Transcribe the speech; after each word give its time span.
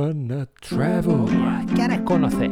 wanna 0.00 0.46
travel. 0.60 1.26
¿Quieres 1.74 2.00
conocer? 2.00 2.50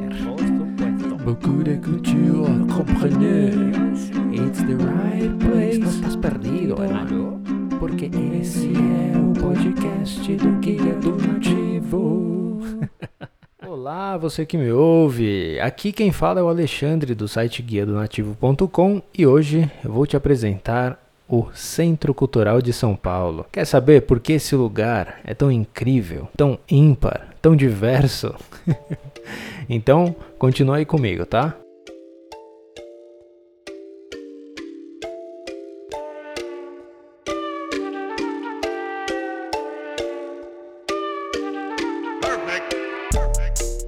Beaucoup 1.24 1.62
de 1.62 1.80
culture, 1.80 2.66
comprenez. 2.66 4.10
It's 4.32 4.62
the 4.62 4.76
right 4.76 5.32
place. 5.38 5.78
No 5.78 5.88
estás 5.88 6.16
perdido, 6.16 6.82
hermano. 6.82 7.40
Porque 7.78 8.10
esse 8.40 8.72
é 8.74 9.16
o 9.16 9.32
podcast 9.32 10.34
do 10.36 10.58
Guia 10.60 10.94
do 10.94 11.16
Nativo. 11.16 12.60
Olá, 13.66 14.16
você 14.16 14.44
que 14.44 14.58
me 14.58 14.70
ouve. 14.70 15.58
Aqui 15.60 15.92
quem 15.92 16.12
fala 16.12 16.40
é 16.40 16.42
o 16.42 16.48
Alexandre 16.48 17.14
do 17.14 17.28
site 17.28 17.62
guia 17.62 17.86
do 17.86 17.94
nativo.com 17.94 19.02
e 19.16 19.26
hoje 19.26 19.70
eu 19.84 19.92
vou 19.92 20.06
te 20.06 20.16
apresentar 20.16 21.07
o 21.28 21.46
Centro 21.52 22.14
Cultural 22.14 22.62
de 22.62 22.72
São 22.72 22.96
Paulo. 22.96 23.46
Quer 23.52 23.66
saber 23.66 24.02
por 24.02 24.18
que 24.18 24.32
esse 24.34 24.56
lugar 24.56 25.20
é 25.24 25.34
tão 25.34 25.52
incrível, 25.52 26.28
tão 26.36 26.58
ímpar, 26.68 27.34
tão 27.42 27.54
diverso? 27.54 28.34
então, 29.68 30.16
continue 30.38 30.78
aí 30.78 30.84
comigo, 30.86 31.26
tá? 31.26 31.54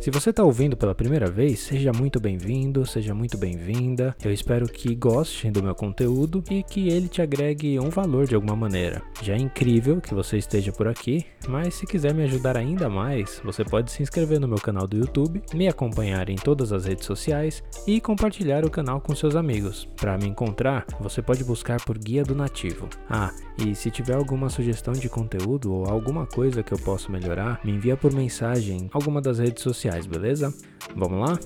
Se 0.01 0.11
você 0.11 0.31
está 0.31 0.43
ouvindo 0.43 0.79
pela 0.79 0.95
primeira 0.95 1.31
vez, 1.31 1.61
seja 1.61 1.93
muito 1.93 2.19
bem-vindo, 2.19 2.87
seja 2.87 3.15
muito 3.15 3.37
bem-vinda. 3.37 4.17
Eu 4.25 4.33
espero 4.33 4.67
que 4.67 4.95
goste 4.95 5.51
do 5.51 5.63
meu 5.63 5.75
conteúdo 5.75 6.43
e 6.51 6.63
que 6.63 6.89
ele 6.89 7.07
te 7.07 7.21
agregue 7.21 7.79
um 7.79 7.91
valor 7.91 8.27
de 8.27 8.35
alguma 8.35 8.57
maneira. 8.57 9.03
Já 9.21 9.35
é 9.35 9.39
incrível 9.39 10.01
que 10.01 10.15
você 10.15 10.39
esteja 10.39 10.73
por 10.73 10.89
aqui, 10.89 11.27
mas 11.47 11.75
se 11.75 11.87
quiser 11.87 12.15
me 12.15 12.23
ajudar 12.23 12.57
ainda 12.57 12.89
mais, 12.89 13.43
você 13.45 13.63
pode 13.63 13.93
se 13.93 14.03
inscrever 14.03 14.41
no 14.41 14.49
meu 14.49 14.57
canal 14.57 14.87
do 14.87 14.97
YouTube, 14.97 15.43
me 15.53 15.69
acompanhar 15.69 16.31
em 16.31 16.37
todas 16.37 16.73
as 16.73 16.87
redes 16.87 17.05
sociais 17.05 17.63
e 17.87 18.01
compartilhar 18.01 18.65
o 18.65 18.71
canal 18.71 19.03
com 19.03 19.15
seus 19.15 19.37
amigos. 19.37 19.87
Para 19.97 20.17
me 20.17 20.27
encontrar, 20.27 20.87
você 20.99 21.21
pode 21.21 21.45
buscar 21.45 21.79
por 21.85 21.99
Guia 21.99 22.23
do 22.23 22.35
Nativo. 22.35 22.89
Ah, 23.07 23.35
e 23.59 23.75
se 23.75 23.91
tiver 23.91 24.15
alguma 24.15 24.49
sugestão 24.49 24.95
de 24.95 25.11
conteúdo 25.11 25.75
ou 25.75 25.85
alguma 25.85 26.25
coisa 26.25 26.63
que 26.63 26.73
eu 26.73 26.79
possa 26.79 27.13
melhorar, 27.13 27.61
me 27.63 27.73
envia 27.73 27.99
por 27.99 28.15
mensagem 28.15 28.85
em 28.85 28.91
alguma 28.95 29.21
das 29.21 29.39
redes 29.39 29.63
sociais 29.63 29.90
beleza? 30.07 30.53
Vamos 30.95 31.21
lá? 31.21 31.39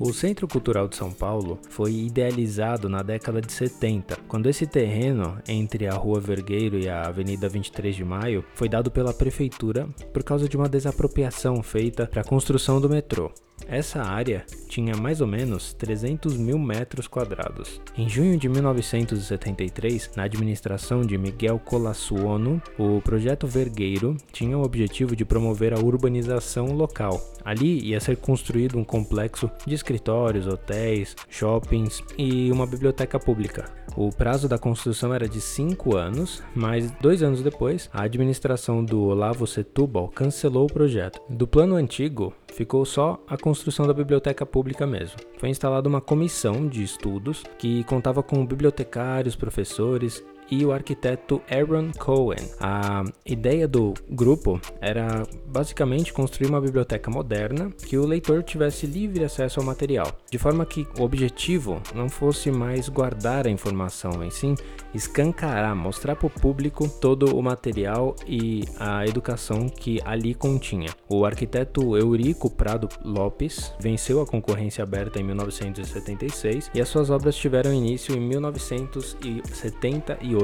O 0.00 0.12
Centro 0.12 0.46
Cultural 0.46 0.86
de 0.86 0.94
São 0.94 1.12
Paulo 1.12 1.58
foi 1.68 1.92
idealizado 1.92 2.88
na 2.88 3.02
década 3.02 3.40
de 3.40 3.50
70, 3.50 4.16
quando 4.28 4.48
esse 4.48 4.64
terreno 4.64 5.38
entre 5.48 5.88
a 5.88 5.94
Rua 5.94 6.20
Vergueiro 6.20 6.78
e 6.78 6.88
a 6.88 7.08
Avenida 7.08 7.48
23 7.48 7.96
de 7.96 8.04
Maio 8.04 8.44
foi 8.54 8.68
dado 8.68 8.92
pela 8.92 9.12
prefeitura 9.12 9.88
por 10.12 10.22
causa 10.22 10.48
de 10.48 10.56
uma 10.56 10.68
desapropriação 10.68 11.60
feita 11.64 12.06
para 12.06 12.20
a 12.20 12.24
construção 12.24 12.80
do 12.80 12.88
metrô. 12.88 13.32
Essa 13.66 14.02
área 14.02 14.44
tinha 14.68 14.94
mais 14.96 15.20
ou 15.20 15.26
menos 15.26 15.72
300 15.72 16.36
mil 16.36 16.58
metros 16.58 17.08
quadrados. 17.08 17.80
Em 17.96 18.08
junho 18.08 18.38
de 18.38 18.48
1973, 18.48 20.10
na 20.14 20.24
administração 20.24 21.02
de 21.02 21.16
Miguel 21.18 21.58
Colassuono, 21.58 22.62
o 22.78 23.00
projeto 23.00 23.46
Vergueiro 23.46 24.16
tinha 24.32 24.56
o 24.56 24.62
objetivo 24.62 25.16
de 25.16 25.24
promover 25.24 25.72
a 25.72 25.78
urbanização 25.78 26.72
local. 26.72 27.20
Ali 27.44 27.80
ia 27.84 28.00
ser 28.00 28.16
construído 28.16 28.78
um 28.78 28.84
complexo 28.84 29.50
de 29.66 29.74
escritórios, 29.74 30.46
hotéis, 30.46 31.16
shoppings 31.30 32.02
e 32.16 32.52
uma 32.52 32.66
biblioteca 32.66 33.18
pública. 33.18 33.78
O 33.96 34.10
prazo 34.10 34.48
da 34.48 34.58
construção 34.58 35.12
era 35.12 35.28
de 35.28 35.40
cinco 35.40 35.96
anos, 35.96 36.42
mas 36.54 36.90
dois 37.00 37.22
anos 37.22 37.42
depois, 37.42 37.90
a 37.92 38.02
administração 38.02 38.84
do 38.84 39.02
Olavo 39.02 39.46
Setúbal 39.46 40.08
cancelou 40.08 40.66
o 40.66 40.72
projeto. 40.72 41.20
Do 41.28 41.48
plano 41.48 41.74
antigo, 41.74 42.32
ficou 42.58 42.84
só 42.84 43.22
a 43.28 43.36
construção 43.36 43.86
da 43.86 43.94
biblioteca 43.94 44.44
pública 44.44 44.84
mesmo. 44.84 45.16
Foi 45.38 45.48
instalada 45.48 45.88
uma 45.88 46.00
comissão 46.00 46.66
de 46.66 46.82
estudos 46.82 47.44
que 47.56 47.84
contava 47.84 48.20
com 48.20 48.44
bibliotecários, 48.44 49.36
professores 49.36 50.24
e 50.50 50.64
o 50.64 50.72
arquiteto 50.72 51.42
Aaron 51.50 51.90
Cohen. 51.98 52.48
A 52.60 53.04
ideia 53.24 53.68
do 53.68 53.94
grupo 54.08 54.60
era 54.80 55.22
basicamente 55.46 56.12
construir 56.12 56.48
uma 56.48 56.60
biblioteca 56.60 57.10
moderna 57.10 57.70
que 57.70 57.98
o 57.98 58.06
leitor 58.06 58.42
tivesse 58.42 58.86
livre 58.86 59.24
acesso 59.24 59.60
ao 59.60 59.66
material, 59.66 60.12
de 60.30 60.38
forma 60.38 60.66
que 60.66 60.86
o 60.98 61.02
objetivo 61.02 61.80
não 61.94 62.08
fosse 62.08 62.50
mais 62.50 62.88
guardar 62.88 63.46
a 63.46 63.50
informação, 63.50 64.24
em 64.24 64.30
sim 64.30 64.54
escancarar, 64.94 65.76
mostrar 65.76 66.16
para 66.16 66.26
o 66.26 66.30
público 66.30 66.88
todo 66.88 67.36
o 67.36 67.42
material 67.42 68.16
e 68.26 68.64
a 68.78 69.06
educação 69.06 69.68
que 69.68 70.00
ali 70.04 70.34
continha. 70.34 70.90
O 71.08 71.24
arquiteto 71.24 71.96
Eurico 71.96 72.50
Prado 72.50 72.88
Lopes 73.04 73.72
venceu 73.78 74.20
a 74.20 74.26
concorrência 74.26 74.82
aberta 74.82 75.20
em 75.20 75.24
1976 75.24 76.70
e 76.74 76.80
as 76.80 76.88
suas 76.88 77.10
obras 77.10 77.36
tiveram 77.36 77.72
início 77.72 78.16
em 78.16 78.20
1978 78.20 80.37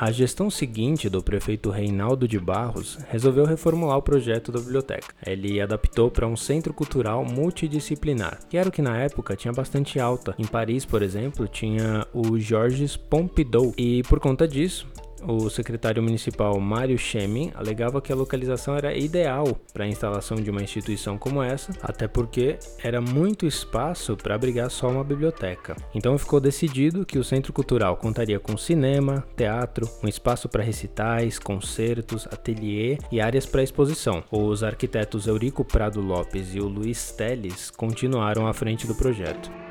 a 0.00 0.12
gestão 0.12 0.48
seguinte 0.48 1.08
do 1.08 1.20
prefeito 1.20 1.70
Reinaldo 1.70 2.28
de 2.28 2.38
Barros 2.38 2.96
resolveu 3.10 3.44
reformular 3.44 3.98
o 3.98 4.02
projeto 4.02 4.52
da 4.52 4.60
biblioteca. 4.60 5.12
Ele 5.26 5.60
adaptou 5.60 6.08
para 6.08 6.24
um 6.24 6.36
centro 6.36 6.72
cultural 6.72 7.24
multidisciplinar, 7.24 8.38
que 8.48 8.56
era 8.56 8.68
o 8.68 8.72
que 8.72 8.80
na 8.80 8.96
época 8.96 9.34
tinha 9.34 9.52
bastante 9.52 9.98
alta. 9.98 10.36
Em 10.38 10.46
Paris, 10.46 10.84
por 10.84 11.02
exemplo, 11.02 11.48
tinha 11.48 12.06
o 12.14 12.38
Georges 12.38 12.96
Pompidou, 12.96 13.74
e 13.76 14.04
por 14.04 14.20
conta 14.20 14.46
disso, 14.46 14.86
o 15.26 15.48
secretário 15.48 16.02
municipal 16.02 16.58
Mário 16.60 16.98
Chemin 16.98 17.52
alegava 17.54 18.00
que 18.00 18.12
a 18.12 18.16
localização 18.16 18.76
era 18.76 18.96
ideal 18.96 19.58
para 19.72 19.84
a 19.84 19.88
instalação 19.88 20.36
de 20.36 20.50
uma 20.50 20.62
instituição 20.62 21.18
como 21.18 21.42
essa, 21.42 21.72
até 21.82 22.06
porque 22.06 22.58
era 22.82 23.00
muito 23.00 23.46
espaço 23.46 24.16
para 24.16 24.34
abrigar 24.34 24.70
só 24.70 24.88
uma 24.88 25.04
biblioteca. 25.04 25.76
Então 25.94 26.18
ficou 26.18 26.40
decidido 26.40 27.06
que 27.06 27.18
o 27.18 27.24
Centro 27.24 27.52
Cultural 27.52 27.96
contaria 27.96 28.38
com 28.38 28.56
cinema, 28.56 29.24
teatro, 29.36 29.88
um 30.02 30.08
espaço 30.08 30.48
para 30.48 30.62
recitais, 30.62 31.38
concertos, 31.38 32.26
ateliê 32.26 32.98
e 33.10 33.20
áreas 33.20 33.46
para 33.46 33.62
exposição. 33.62 34.22
Os 34.30 34.62
arquitetos 34.62 35.26
Eurico 35.26 35.64
Prado 35.64 36.00
Lopes 36.00 36.54
e 36.54 36.60
o 36.60 36.68
Luiz 36.68 37.12
Teles 37.12 37.70
continuaram 37.70 38.46
à 38.46 38.52
frente 38.52 38.86
do 38.86 38.94
projeto. 38.94 39.67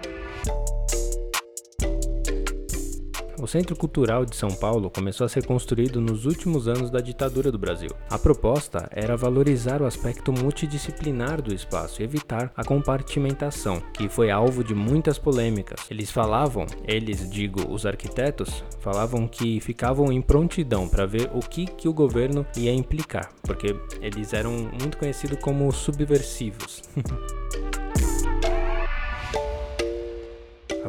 O 3.40 3.46
Centro 3.46 3.75
Cultural 3.75 4.25
de 4.25 4.36
São 4.36 4.50
Paulo 4.50 4.90
começou 4.90 5.24
a 5.24 5.30
ser 5.30 5.46
construído 5.46 6.02
nos 6.02 6.25
últimos 6.25 6.68
anos 6.68 6.90
da 6.90 7.00
ditadura 7.00 7.52
do 7.52 7.58
Brasil. 7.59 7.92
A 8.09 8.18
proposta 8.18 8.90
era 8.92 9.16
valorizar 9.16 9.80
o 9.80 9.86
aspecto 9.86 10.34
multidisciplinar 10.34 11.40
do 11.40 11.53
espaço 11.53 12.02
e 12.02 12.03
evitar 12.03 12.52
a 12.58 12.64
compartimentação, 12.64 13.80
que 13.94 14.09
foi 14.09 14.31
alvo 14.31 14.64
de 14.64 14.74
muitas 14.74 15.20
polêmicas. 15.20 15.86
Eles 15.92 16.09
falavam, 16.09 16.66
eles 16.84 17.30
digo 17.30 17.72
os 17.72 17.86
arquitetos, 17.86 18.64
falavam 18.80 19.28
que 19.28 19.59
ficavam 19.59 20.12
em 20.12 20.20
prontidão 20.22 20.90
para 20.90 21.06
ver 21.06 21.30
o 21.31 21.40
que, 21.40 21.68
que 21.68 21.88
o 21.88 21.94
governo 21.94 22.44
ia 22.58 22.74
implicar, 22.74 23.30
porque 23.44 23.76
eles 24.02 24.34
eram 24.34 24.52
muito 24.81 24.97
conhecidos 24.97 25.38
como 25.40 25.72
subversivos. 25.72 26.81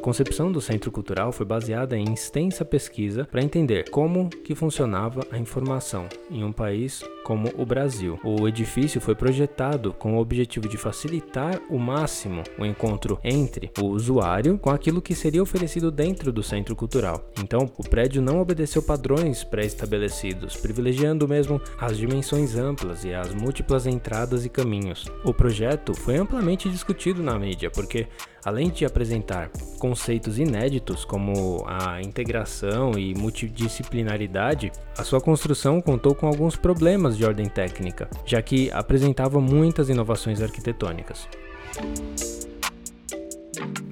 concepção 0.08 0.50
do 0.50 0.58
Centro 0.58 0.90
Cultural 0.90 1.30
foi 1.32 1.44
baseada 1.44 1.94
em 1.94 2.14
extensa 2.14 2.64
pesquisa 2.64 3.28
para 3.30 3.42
entender 3.42 3.90
como 3.90 4.30
que 4.30 4.54
funcionava 4.54 5.20
a 5.30 5.36
informação 5.36 6.08
em 6.30 6.42
um 6.42 6.50
país 6.50 7.04
como 7.28 7.52
o 7.58 7.66
Brasil. 7.66 8.18
O 8.24 8.48
edifício 8.48 9.02
foi 9.02 9.14
projetado 9.14 9.92
com 9.92 10.16
o 10.16 10.18
objetivo 10.18 10.66
de 10.66 10.78
facilitar 10.78 11.60
o 11.68 11.78
máximo 11.78 12.42
o 12.58 12.64
encontro 12.64 13.20
entre 13.22 13.70
o 13.78 13.84
usuário 13.84 14.56
com 14.56 14.70
aquilo 14.70 15.02
que 15.02 15.14
seria 15.14 15.42
oferecido 15.42 15.90
dentro 15.90 16.32
do 16.32 16.42
centro 16.42 16.74
cultural. 16.74 17.22
Então, 17.38 17.70
o 17.76 17.86
prédio 17.86 18.22
não 18.22 18.40
obedeceu 18.40 18.82
padrões 18.82 19.44
pré-estabelecidos, 19.44 20.56
privilegiando 20.56 21.28
mesmo 21.28 21.60
as 21.78 21.98
dimensões 21.98 22.56
amplas 22.56 23.04
e 23.04 23.12
as 23.12 23.34
múltiplas 23.34 23.86
entradas 23.86 24.46
e 24.46 24.48
caminhos. 24.48 25.04
O 25.22 25.34
projeto 25.34 25.92
foi 25.94 26.16
amplamente 26.16 26.70
discutido 26.70 27.22
na 27.22 27.38
mídia, 27.38 27.70
porque 27.70 28.06
além 28.42 28.70
de 28.70 28.86
apresentar 28.86 29.50
conceitos 29.78 30.38
inéditos 30.38 31.04
como 31.04 31.62
a 31.66 32.00
integração 32.00 32.92
e 32.98 33.14
multidisciplinaridade, 33.14 34.72
a 34.96 35.04
sua 35.04 35.20
construção 35.20 35.82
contou 35.82 36.14
com 36.14 36.26
alguns 36.26 36.56
problemas 36.56 37.17
de 37.18 37.24
ordem 37.24 37.48
técnica, 37.48 38.08
já 38.24 38.40
que 38.40 38.70
apresentava 38.70 39.40
muitas 39.40 39.88
inovações 39.88 40.40
arquitetônicas. 40.40 41.28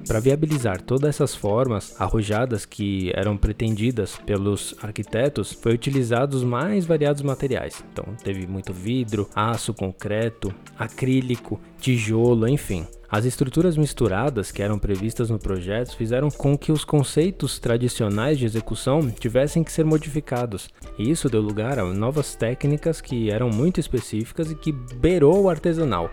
Para 0.07 0.21
viabilizar 0.21 0.81
todas 0.81 1.09
essas 1.11 1.35
formas 1.35 2.01
arrojadas 2.01 2.65
que 2.65 3.11
eram 3.13 3.37
pretendidas 3.37 4.17
pelos 4.25 4.77
arquitetos, 4.81 5.53
foi 5.53 5.75
utilizados 5.75 6.37
os 6.37 6.45
mais 6.45 6.87
variados 6.87 7.23
materiais. 7.23 7.83
Então, 7.93 8.15
teve 8.23 8.47
muito 8.47 8.73
vidro, 8.73 9.29
aço, 9.35 9.75
concreto, 9.75 10.55
acrílico, 10.79 11.61
tijolo, 11.81 12.47
enfim. 12.47 12.87
As 13.09 13.25
estruturas 13.25 13.77
misturadas 13.77 14.51
que 14.51 14.63
eram 14.63 14.81
previstas 14.81 15.31
no 15.31 15.39
projeto 15.39 15.97
fizeram 15.97 16.29
com 16.29 16.59
que 16.59 16.73
os 16.73 16.85
conceitos 16.85 17.59
tradicionais 17.61 18.37
de 18.37 18.45
execução 18.45 19.11
tivessem 19.11 19.63
que 19.63 19.71
ser 19.71 19.85
modificados, 19.85 20.69
e 20.99 21.09
isso 21.09 21.29
deu 21.29 21.41
lugar 21.41 21.79
a 21.79 21.85
novas 21.85 22.35
técnicas 22.35 23.01
que 23.01 23.31
eram 23.31 23.49
muito 23.49 23.79
específicas 23.79 24.51
e 24.51 24.57
que 24.57 24.73
beirou 24.73 25.45
o 25.45 25.49
artesanal. 25.49 26.11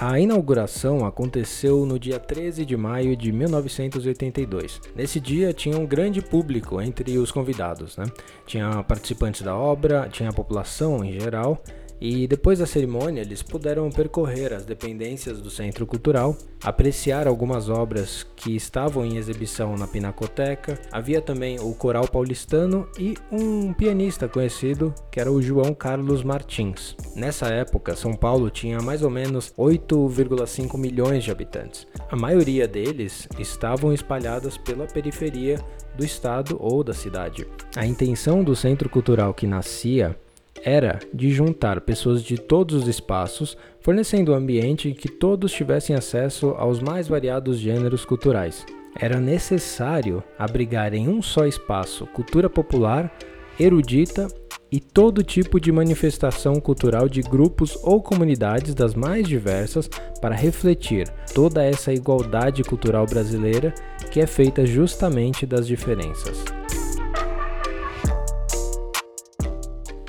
A 0.00 0.18
inauguração 0.20 1.04
aconteceu 1.04 1.84
no 1.84 1.98
dia 1.98 2.20
13 2.20 2.64
de 2.64 2.76
maio 2.76 3.16
de 3.16 3.32
1982. 3.32 4.80
Nesse 4.94 5.18
dia 5.18 5.52
tinha 5.52 5.76
um 5.76 5.84
grande 5.84 6.22
público 6.22 6.80
entre 6.80 7.18
os 7.18 7.32
convidados, 7.32 7.96
né? 7.96 8.04
Tinha 8.46 8.82
participantes 8.84 9.42
da 9.42 9.56
obra, 9.56 10.08
tinha 10.08 10.30
a 10.30 10.32
população 10.32 11.04
em 11.04 11.18
geral 11.18 11.60
e 12.00 12.26
depois 12.26 12.58
da 12.58 12.66
cerimônia, 12.66 13.20
eles 13.20 13.42
puderam 13.42 13.90
percorrer 13.90 14.52
as 14.52 14.64
dependências 14.64 15.40
do 15.40 15.50
Centro 15.50 15.86
Cultural, 15.86 16.36
apreciar 16.62 17.26
algumas 17.26 17.68
obras 17.68 18.26
que 18.36 18.54
estavam 18.54 19.04
em 19.04 19.16
exibição 19.16 19.74
na 19.76 19.86
Pinacoteca. 19.86 20.78
Havia 20.92 21.20
também 21.20 21.58
o 21.60 21.74
Coral 21.74 22.06
Paulistano 22.06 22.88
e 22.98 23.16
um 23.30 23.72
pianista 23.72 24.28
conhecido, 24.28 24.94
que 25.10 25.20
era 25.20 25.30
o 25.30 25.42
João 25.42 25.74
Carlos 25.74 26.22
Martins. 26.22 26.96
Nessa 27.16 27.46
época, 27.46 27.96
São 27.96 28.14
Paulo 28.14 28.50
tinha 28.50 28.80
mais 28.80 29.02
ou 29.02 29.10
menos 29.10 29.52
8,5 29.58 30.78
milhões 30.78 31.24
de 31.24 31.30
habitantes. 31.30 31.86
A 32.10 32.16
maioria 32.16 32.68
deles 32.68 33.28
estavam 33.38 33.92
espalhadas 33.92 34.56
pela 34.56 34.86
periferia 34.86 35.58
do 35.96 36.04
estado 36.04 36.56
ou 36.60 36.84
da 36.84 36.94
cidade. 36.94 37.46
A 37.76 37.84
intenção 37.84 38.44
do 38.44 38.54
Centro 38.54 38.88
Cultural 38.88 39.34
que 39.34 39.46
nascia 39.46 40.16
era 40.68 40.98
de 41.12 41.30
juntar 41.30 41.80
pessoas 41.80 42.22
de 42.22 42.36
todos 42.36 42.82
os 42.82 42.88
espaços, 42.88 43.56
fornecendo 43.80 44.32
um 44.32 44.34
ambiente 44.34 44.88
em 44.88 44.94
que 44.94 45.08
todos 45.08 45.52
tivessem 45.52 45.96
acesso 45.96 46.50
aos 46.58 46.80
mais 46.80 47.08
variados 47.08 47.58
gêneros 47.58 48.04
culturais. 48.04 48.66
Era 49.00 49.18
necessário 49.18 50.22
abrigar 50.38 50.92
em 50.92 51.08
um 51.08 51.22
só 51.22 51.46
espaço 51.46 52.06
cultura 52.06 52.50
popular, 52.50 53.12
erudita 53.58 54.28
e 54.70 54.80
todo 54.80 55.22
tipo 55.22 55.58
de 55.58 55.72
manifestação 55.72 56.60
cultural 56.60 57.08
de 57.08 57.22
grupos 57.22 57.78
ou 57.82 58.02
comunidades 58.02 58.74
das 58.74 58.94
mais 58.94 59.26
diversas 59.26 59.88
para 60.20 60.34
refletir 60.34 61.08
toda 61.34 61.64
essa 61.64 61.92
igualdade 61.92 62.62
cultural 62.62 63.06
brasileira 63.06 63.72
que 64.10 64.20
é 64.20 64.26
feita 64.26 64.66
justamente 64.66 65.46
das 65.46 65.66
diferenças. 65.66 66.57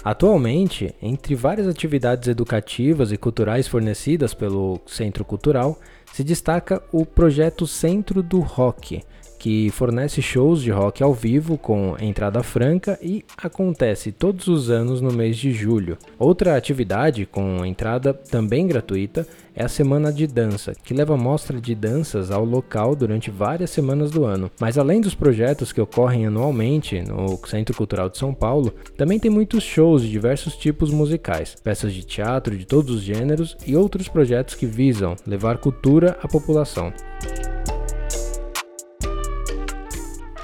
Atualmente, 0.09 0.95
entre 1.03 1.35
várias 1.35 1.67
atividades 1.67 2.27
educativas 2.27 3.11
e 3.11 3.17
culturais 3.17 3.67
fornecidas 3.67 4.33
pelo 4.33 4.81
Centro 4.88 5.23
Cultural, 5.23 5.79
se 6.11 6.23
destaca 6.23 6.81
o 6.91 7.06
projeto 7.06 7.67
Centro 7.67 8.23
do 8.23 8.39
Rock, 8.39 9.03
que 9.39 9.71
fornece 9.71 10.21
shows 10.21 10.62
de 10.62 10.69
rock 10.69 11.01
ao 11.01 11.13
vivo 11.13 11.57
com 11.57 11.95
entrada 12.00 12.44
franca 12.44 13.00
e 13.01 13.24
acontece 13.38 14.12
todos 14.12 14.47
os 14.47 14.69
anos 14.69 15.00
no 15.00 15.13
mês 15.13 15.38
de 15.38 15.53
julho. 15.53 15.97
Outra 16.19 16.57
atividade 16.57 17.25
com 17.25 17.65
entrada 17.65 18.13
também 18.13 18.68
gratuita 18.68 19.25
é 19.56 19.63
a 19.63 19.69
Semana 19.69 20.12
de 20.12 20.27
Dança, 20.27 20.74
que 20.83 20.94
leva 20.94 21.18
mostra 21.18 21.59
de 21.59 21.74
danças 21.74 22.31
ao 22.31 22.45
local 22.45 22.95
durante 22.95 23.31
várias 23.31 23.69
semanas 23.69 24.12
do 24.12 24.25
ano. 24.25 24.51
Mas 24.59 24.77
além 24.77 25.01
dos 25.01 25.15
projetos 25.15 25.71
que 25.74 25.81
ocorrem 25.81 26.25
anualmente 26.25 27.01
no 27.01 27.38
Centro 27.45 27.75
Cultural 27.75 28.09
de 28.09 28.18
São 28.18 28.33
Paulo, 28.33 28.74
também 28.97 29.19
tem 29.19 29.31
muitos 29.31 29.63
shows 29.63 30.01
de 30.01 30.09
diversos 30.09 30.56
tipos 30.56 30.92
musicais, 30.92 31.56
peças 31.63 31.94
de 31.94 32.06
teatro 32.06 32.57
de 32.57 32.65
todos 32.65 32.95
os 32.95 33.01
gêneros 33.01 33.57
e 33.65 33.75
outros 33.75 34.07
projetos 34.07 34.56
que 34.56 34.65
visam 34.65 35.15
levar 35.25 35.57
cultura 35.57 36.18
à 36.21 36.27
população. 36.27 36.94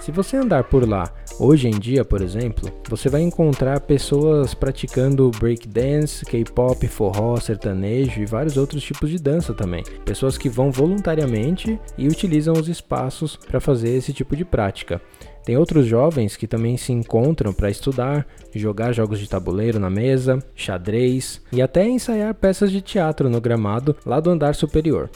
Se 0.05 0.11
você 0.11 0.37
andar 0.37 0.65
por 0.65 0.87
lá 0.87 1.11
hoje 1.39 1.67
em 1.67 1.79
dia, 1.79 2.05
por 2.05 2.21
exemplo, 2.21 2.71
você 2.87 3.09
vai 3.09 3.23
encontrar 3.23 3.79
pessoas 3.79 4.53
praticando 4.53 5.31
breakdance, 5.39 6.23
K-pop, 6.23 6.87
forró, 6.87 7.37
sertanejo 7.37 8.21
e 8.21 8.25
vários 8.27 8.55
outros 8.55 8.83
tipos 8.83 9.09
de 9.09 9.17
dança 9.17 9.51
também. 9.51 9.83
Pessoas 10.05 10.37
que 10.37 10.47
vão 10.47 10.71
voluntariamente 10.71 11.79
e 11.97 12.07
utilizam 12.07 12.53
os 12.53 12.69
espaços 12.69 13.35
para 13.35 13.59
fazer 13.59 13.95
esse 13.97 14.13
tipo 14.13 14.35
de 14.35 14.45
prática. 14.45 15.01
Tem 15.43 15.57
outros 15.57 15.87
jovens 15.87 16.37
que 16.37 16.45
também 16.45 16.77
se 16.77 16.93
encontram 16.93 17.51
para 17.51 17.71
estudar, 17.71 18.27
jogar 18.53 18.93
jogos 18.93 19.17
de 19.17 19.27
tabuleiro 19.27 19.79
na 19.79 19.89
mesa, 19.89 20.37
xadrez 20.53 21.41
e 21.51 21.63
até 21.63 21.83
ensaiar 21.83 22.35
peças 22.35 22.71
de 22.71 22.79
teatro 22.79 23.27
no 23.27 23.41
gramado 23.41 23.95
lá 24.05 24.19
do 24.19 24.29
andar 24.29 24.53
superior. 24.53 25.09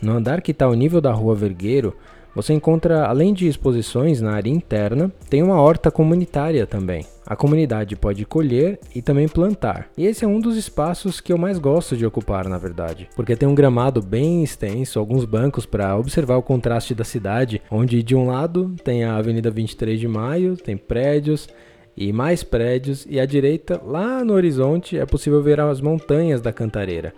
No 0.00 0.12
andar 0.12 0.40
que 0.40 0.52
está 0.52 0.66
ao 0.66 0.74
nível 0.74 1.00
da 1.00 1.12
rua 1.12 1.34
Vergueiro, 1.34 1.94
você 2.36 2.52
encontra, 2.52 3.06
além 3.06 3.32
de 3.32 3.48
exposições 3.48 4.20
na 4.20 4.32
área 4.32 4.50
interna, 4.50 5.10
tem 5.30 5.42
uma 5.42 5.58
horta 5.58 5.90
comunitária 5.90 6.66
também. 6.66 7.06
A 7.26 7.34
comunidade 7.34 7.96
pode 7.96 8.26
colher 8.26 8.78
e 8.94 9.00
também 9.00 9.26
plantar. 9.26 9.88
E 9.96 10.04
esse 10.04 10.22
é 10.22 10.28
um 10.28 10.38
dos 10.38 10.54
espaços 10.54 11.18
que 11.18 11.32
eu 11.32 11.38
mais 11.38 11.58
gosto 11.58 11.96
de 11.96 12.04
ocupar, 12.04 12.46
na 12.46 12.58
verdade, 12.58 13.08
porque 13.16 13.34
tem 13.34 13.48
um 13.48 13.54
gramado 13.54 14.02
bem 14.02 14.44
extenso, 14.44 14.98
alguns 14.98 15.24
bancos 15.24 15.64
para 15.64 15.96
observar 15.96 16.36
o 16.36 16.42
contraste 16.42 16.94
da 16.94 17.04
cidade, 17.04 17.62
onde 17.70 18.02
de 18.02 18.14
um 18.14 18.26
lado 18.26 18.76
tem 18.84 19.02
a 19.02 19.16
Avenida 19.16 19.50
23 19.50 19.98
de 19.98 20.06
Maio, 20.06 20.58
tem 20.58 20.76
prédios, 20.76 21.48
e 21.96 22.12
mais 22.12 22.42
prédios, 22.42 23.06
e 23.08 23.18
à 23.18 23.24
direita, 23.24 23.80
lá 23.82 24.22
no 24.22 24.34
horizonte, 24.34 24.98
é 24.98 25.06
possível 25.06 25.42
ver 25.42 25.58
as 25.58 25.80
montanhas 25.80 26.42
da 26.42 26.52
Cantareira. 26.52 27.14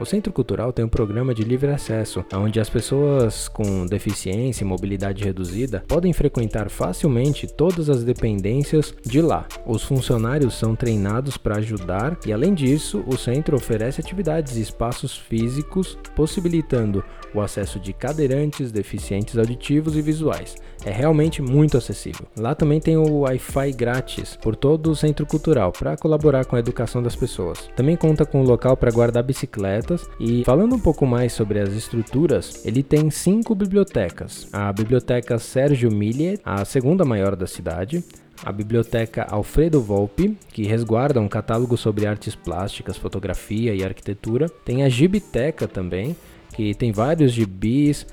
O 0.00 0.06
Centro 0.06 0.32
Cultural 0.32 0.72
tem 0.72 0.84
um 0.86 0.88
programa 0.88 1.34
de 1.34 1.44
livre 1.44 1.70
acesso, 1.70 2.24
onde 2.34 2.58
as 2.58 2.70
pessoas 2.70 3.46
com 3.46 3.84
deficiência 3.84 4.64
e 4.64 4.66
mobilidade 4.66 5.22
reduzida 5.22 5.84
podem 5.86 6.14
frequentar 6.14 6.70
facilmente 6.70 7.46
todas 7.46 7.90
as 7.90 8.02
dependências 8.02 8.94
de 9.04 9.20
lá. 9.20 9.46
Os 9.66 9.82
funcionários 9.82 10.54
são 10.54 10.74
treinados 10.74 11.36
para 11.36 11.58
ajudar 11.58 12.18
e, 12.26 12.32
além 12.32 12.54
disso, 12.54 13.04
o 13.06 13.18
centro 13.18 13.54
oferece 13.54 14.00
atividades 14.00 14.56
e 14.56 14.62
espaços 14.62 15.14
físicos, 15.14 15.98
possibilitando 16.16 17.04
o 17.34 17.40
acesso 17.40 17.78
de 17.78 17.92
cadeirantes, 17.92 18.72
deficientes 18.72 19.36
auditivos 19.36 19.94
e 19.94 20.02
visuais. 20.02 20.56
É 20.84 20.90
realmente 20.90 21.40
muito 21.40 21.76
acessível. 21.76 22.26
Lá 22.36 22.54
também 22.54 22.80
tem 22.80 22.96
o 22.96 23.20
Wi-Fi 23.20 23.72
grátis 23.72 24.36
por 24.36 24.56
todo 24.56 24.90
o 24.90 24.96
centro 24.96 25.24
cultural 25.26 25.70
para 25.70 25.96
colaborar 25.96 26.44
com 26.44 26.56
a 26.56 26.58
educação 26.58 27.02
das 27.02 27.14
pessoas. 27.14 27.70
Também 27.76 27.94
conta 27.94 28.26
com 28.26 28.40
um 28.40 28.44
local 28.44 28.76
para 28.76 28.90
guardar 28.90 29.22
bicicletas 29.22 29.81
e 30.18 30.44
falando 30.44 30.74
um 30.74 30.78
pouco 30.78 31.06
mais 31.06 31.32
sobre 31.32 31.58
as 31.58 31.72
estruturas, 31.74 32.64
ele 32.64 32.82
tem 32.82 33.10
cinco 33.10 33.54
bibliotecas. 33.54 34.48
A 34.52 34.72
biblioteca 34.72 35.38
Sérgio 35.38 35.90
Milliet, 35.90 36.40
a 36.44 36.64
segunda 36.64 37.04
maior 37.04 37.36
da 37.36 37.46
cidade, 37.46 38.04
a 38.44 38.50
Biblioteca 38.50 39.26
Alfredo 39.30 39.80
Volpi, 39.80 40.36
que 40.52 40.64
resguarda 40.64 41.20
um 41.20 41.28
catálogo 41.28 41.76
sobre 41.76 42.06
artes 42.06 42.34
plásticas, 42.34 42.96
fotografia 42.96 43.72
e 43.72 43.84
arquitetura. 43.84 44.48
Tem 44.48 44.82
a 44.82 44.88
Gibiteca 44.88 45.68
também, 45.68 46.16
que 46.54 46.74
tem 46.74 46.90
vários 46.90 47.32
gibis, 47.32 48.04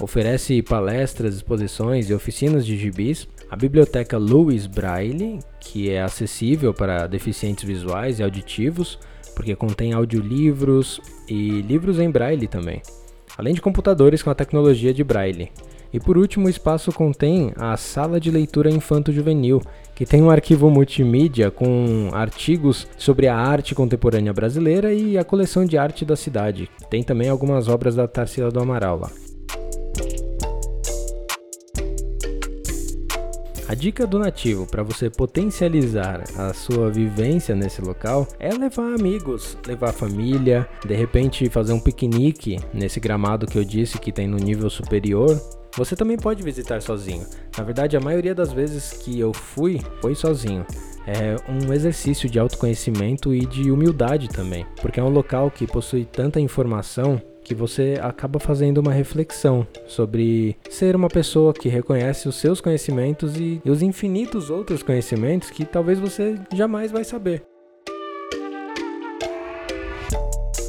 oferece 0.00 0.62
palestras, 0.62 1.36
exposições 1.36 2.10
e 2.10 2.14
oficinas 2.14 2.66
de 2.66 2.76
gibis. 2.76 3.26
A 3.50 3.56
biblioteca 3.56 4.18
Louis 4.18 4.66
Braille, 4.66 5.38
que 5.58 5.90
é 5.90 6.02
acessível 6.02 6.74
para 6.74 7.06
deficientes 7.06 7.64
visuais 7.64 8.18
e 8.18 8.22
auditivos, 8.22 8.98
porque 9.38 9.54
contém 9.54 9.92
audiolivros 9.92 11.00
e 11.28 11.62
livros 11.62 12.00
em 12.00 12.10
braille 12.10 12.48
também, 12.48 12.82
além 13.36 13.54
de 13.54 13.60
computadores 13.60 14.20
com 14.20 14.30
a 14.30 14.34
tecnologia 14.34 14.92
de 14.92 15.04
braille. 15.04 15.52
E 15.92 16.00
por 16.00 16.18
último, 16.18 16.48
o 16.48 16.50
espaço 16.50 16.90
contém 16.90 17.52
a 17.56 17.76
Sala 17.76 18.18
de 18.18 18.32
Leitura 18.32 18.68
Infanto-Juvenil, 18.68 19.62
que 19.94 20.04
tem 20.04 20.20
um 20.20 20.28
arquivo 20.28 20.68
multimídia 20.68 21.52
com 21.52 22.10
artigos 22.12 22.88
sobre 22.98 23.28
a 23.28 23.36
arte 23.36 23.76
contemporânea 23.76 24.32
brasileira 24.32 24.92
e 24.92 25.16
a 25.16 25.22
coleção 25.22 25.64
de 25.64 25.78
arte 25.78 26.04
da 26.04 26.16
cidade. 26.16 26.68
Tem 26.90 27.04
também 27.04 27.28
algumas 27.28 27.68
obras 27.68 27.94
da 27.94 28.08
Tarsila 28.08 28.50
do 28.50 28.58
Amaral 28.58 28.98
lá. 28.98 29.10
A 33.68 33.74
dica 33.74 34.06
do 34.06 34.18
nativo 34.18 34.66
para 34.66 34.82
você 34.82 35.10
potencializar 35.10 36.24
a 36.38 36.54
sua 36.54 36.90
vivência 36.90 37.54
nesse 37.54 37.82
local 37.82 38.26
é 38.40 38.50
levar 38.50 38.94
amigos, 38.94 39.58
levar 39.66 39.92
família, 39.92 40.66
de 40.86 40.94
repente 40.94 41.50
fazer 41.50 41.74
um 41.74 41.78
piquenique 41.78 42.58
nesse 42.72 42.98
gramado 42.98 43.46
que 43.46 43.58
eu 43.58 43.64
disse 43.64 43.98
que 43.98 44.10
tem 44.10 44.26
no 44.26 44.38
nível 44.38 44.70
superior. 44.70 45.38
Você 45.76 45.94
também 45.94 46.16
pode 46.16 46.42
visitar 46.42 46.80
sozinho. 46.80 47.26
Na 47.58 47.62
verdade, 47.62 47.94
a 47.94 48.00
maioria 48.00 48.34
das 48.34 48.50
vezes 48.50 48.94
que 48.94 49.20
eu 49.20 49.34
fui 49.34 49.82
foi 50.00 50.14
sozinho 50.14 50.64
é 51.06 51.36
um 51.46 51.70
exercício 51.70 52.28
de 52.28 52.38
autoconhecimento 52.38 53.34
e 53.34 53.44
de 53.44 53.70
humildade 53.70 54.28
também, 54.28 54.64
porque 54.80 54.98
é 54.98 55.02
um 55.02 55.10
local 55.10 55.50
que 55.50 55.66
possui 55.66 56.06
tanta 56.06 56.40
informação 56.40 57.20
que 57.48 57.54
você 57.54 57.98
acaba 58.02 58.38
fazendo 58.38 58.76
uma 58.76 58.92
reflexão 58.92 59.66
sobre 59.86 60.54
ser 60.68 60.94
uma 60.94 61.08
pessoa 61.08 61.54
que 61.54 61.68
reconhece 61.68 62.28
os 62.28 62.36
seus 62.36 62.60
conhecimentos 62.60 63.40
e, 63.40 63.62
os 63.64 63.80
infinitos 63.80 64.50
outros 64.50 64.82
conhecimentos 64.82 65.48
que 65.50 65.64
talvez 65.64 65.98
você 65.98 66.34
jamais 66.54 66.92
vai 66.92 67.04
saber. 67.04 67.42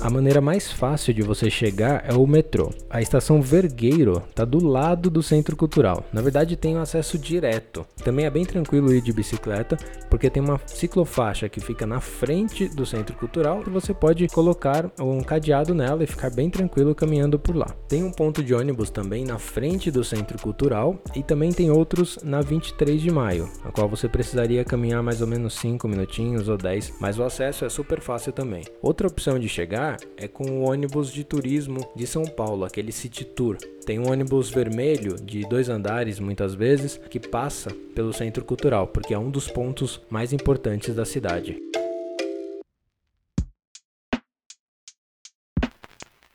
A 0.02 0.10
maneira 0.10 0.40
mais 0.40 0.72
fácil 0.72 1.14
de 1.14 1.22
você 1.22 1.50
chegar 1.50 2.06
é 2.08 2.14
o 2.14 2.26
metrô. 2.26 2.72
A 2.90 3.02
estação 3.02 3.42
Vergueiro 3.42 4.24
está 4.30 4.46
do 4.46 4.66
lado 4.66 5.10
do 5.10 5.22
Centro 5.22 5.58
Cultural. 5.58 6.06
Na 6.14 6.22
verdade, 6.22 6.56
tem 6.56 6.78
um 6.78 6.82
acesso 6.82 7.18
direto. 7.18 7.86
Também 8.02 8.26
é 8.26 8.30
bem 8.30 8.46
tranquilo 8.46 8.94
ir 8.94 9.02
de 9.02 9.12
bicicleta, 9.12 9.78
porque 10.10 10.30
tem 10.30 10.42
uma 10.42 10.60
ciclofaixa 10.66 11.50
que 11.50 11.60
fica 11.60 11.86
na 11.86 12.00
frente 12.00 12.70
do 12.70 12.86
Centro 12.86 13.16
Cultural 13.18 13.62
e 13.68 13.70
você 13.70 13.94
pode 13.94 14.26
colocar 14.30 14.90
um 14.98 15.22
cadeado 15.22 15.76
nela 15.76 16.02
e 16.02 16.08
ficar 16.08 16.30
bem 16.30 16.50
tranquilo 16.50 16.96
caminhando 16.96 17.38
por 17.38 17.56
lá. 17.56 17.68
Tem 17.90 18.02
um 18.02 18.12
ponto 18.12 18.42
de 18.42 18.54
ônibus 18.54 18.90
também 18.90 19.26
na 19.26 19.38
frente 19.38 19.92
do 19.92 20.04
Centro 20.04 20.40
Cultural 20.40 20.98
e 21.14 21.22
também 21.22 21.52
tem 21.52 21.72
outros 21.72 22.18
na 22.24 22.40
23 22.40 23.02
de 23.02 23.12
maio, 23.12 23.50
a 23.66 23.72
qual 23.72 23.90
você 23.90 24.08
precisaria 24.08 24.64
caminhar 24.64 25.04
mais 25.04 25.20
ou 25.20 25.28
menos 25.28 25.56
5 25.56 25.86
minutinhos 25.90 26.48
ou 26.48 26.58
10, 26.58 26.94
mas 27.02 27.20
o 27.20 27.24
acesso 27.24 27.66
é 27.66 27.70
super 27.70 28.00
fácil 28.00 28.32
também. 28.32 28.64
Outra 28.82 29.08
opção 29.08 29.38
de 29.38 29.50
chegar 29.50 29.89
é 30.18 30.28
com 30.28 30.44
o 30.44 30.70
ônibus 30.70 31.12
de 31.12 31.24
turismo 31.24 31.90
de 31.96 32.06
São 32.08 32.26
Paulo, 32.26 32.66
aquele 32.66 32.92
City 32.92 33.24
Tour. 33.24 33.58
Tem 33.86 34.00
um 34.00 34.12
ônibus 34.12 34.50
vermelho 34.50 35.16
de 35.16 35.48
dois 35.48 35.70
andares, 35.70 36.20
muitas 36.20 36.54
vezes, 36.54 36.98
que 37.10 37.20
passa 37.20 37.70
pelo 37.96 38.14
centro 38.14 38.44
cultural, 38.44 38.88
porque 38.88 39.14
é 39.14 39.20
um 39.20 39.30
dos 39.30 39.48
pontos 39.48 40.02
mais 40.10 40.34
importantes 40.34 40.96
da 40.96 41.06
cidade. 41.06 41.58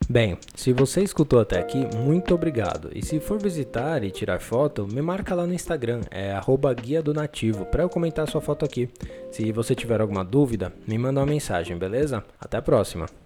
Bem, 0.09 0.39
se 0.55 0.73
você 0.73 1.03
escutou 1.03 1.41
até 1.41 1.59
aqui, 1.59 1.89
muito 1.97 2.35
obrigado. 2.35 2.91
E 2.95 3.05
se 3.05 3.19
for 3.19 3.41
visitar 3.41 4.05
e 4.05 4.11
tirar 4.11 4.39
foto, 4.39 4.87
me 4.87 5.01
marca 5.01 5.35
lá 5.35 5.47
no 5.47 5.55
Instagram, 5.55 6.03
é 6.11 6.39
guia 6.81 7.03
do 7.03 7.15
nativo, 7.15 7.65
para 7.65 7.83
eu 7.83 7.89
comentar 7.89 8.29
sua 8.29 8.41
foto 8.41 8.65
aqui. 8.65 8.89
Se 9.31 9.51
você 9.51 9.75
tiver 9.75 10.01
alguma 10.01 10.25
dúvida, 10.25 10.73
me 10.87 10.99
manda 10.99 11.21
uma 11.21 11.27
mensagem, 11.27 11.77
beleza? 11.79 12.23
Até 12.39 12.59
a 12.59 12.63
próxima! 12.63 13.24